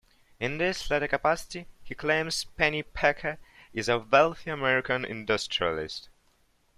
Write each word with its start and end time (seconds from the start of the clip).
In 0.39 0.57
this 0.57 0.89
latter 0.89 1.07
capacity, 1.07 1.67
he 1.83 1.93
claims 1.93 2.45
Pennypacker 2.57 3.37
is 3.71 3.87
a 3.87 3.99
wealthy 3.99 4.49
American 4.49 5.05
industrialist. 5.05 6.09